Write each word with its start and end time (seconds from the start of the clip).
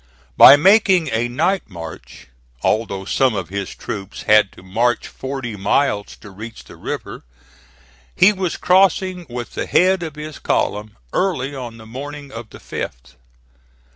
By 0.35 0.55
making 0.55 1.09
a 1.09 1.27
night 1.27 1.69
march, 1.69 2.25
although 2.63 3.05
some 3.05 3.35
of 3.35 3.49
his 3.49 3.75
troops 3.75 4.23
had 4.23 4.51
to 4.53 4.63
march 4.63 5.07
forty 5.07 5.55
miles 5.55 6.15
to 6.21 6.31
reach 6.31 6.63
the 6.63 6.75
river, 6.75 7.23
he 8.15 8.33
was 8.33 8.57
crossing 8.57 9.27
with 9.29 9.53
the 9.53 9.67
head 9.67 10.01
of 10.01 10.15
his 10.15 10.39
column 10.39 10.97
early 11.13 11.53
on 11.53 11.77
the 11.77 11.85
morning 11.85 12.31
of 12.31 12.49
the 12.49 12.57
5th. 12.57 13.13